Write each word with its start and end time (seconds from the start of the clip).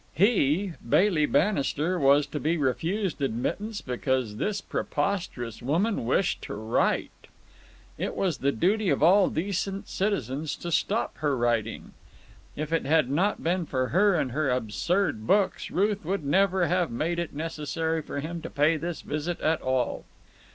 He, 0.15 0.73
Bailey 0.89 1.27
Bannister, 1.27 1.99
was 1.99 2.25
to 2.25 2.39
be 2.39 2.57
refused 2.57 3.21
admittance 3.21 3.81
because 3.81 4.37
this 4.37 4.59
preposterous 4.59 5.61
woman 5.61 6.07
wished 6.07 6.41
to 6.45 6.55
write! 6.55 7.27
It 7.99 8.15
was 8.15 8.39
the 8.39 8.51
duty 8.51 8.89
of 8.89 9.03
all 9.03 9.29
decent 9.29 9.87
citizens 9.87 10.55
to 10.55 10.71
stop 10.71 11.15
her 11.19 11.37
writing. 11.37 11.91
If 12.55 12.73
it 12.73 12.87
had 12.87 13.11
not 13.11 13.43
been 13.43 13.67
for 13.67 13.89
her 13.89 14.15
and 14.15 14.31
her 14.31 14.49
absurd 14.49 15.27
books 15.27 15.69
Ruth 15.69 16.03
would 16.03 16.23
never 16.25 16.65
have 16.65 16.89
made 16.89 17.19
it 17.19 17.35
necessary 17.35 18.01
for 18.01 18.21
him 18.21 18.41
to 18.41 18.49
pay 18.49 18.77
this 18.77 19.01
visit 19.01 19.39
at 19.41 19.61
all. 19.61 20.05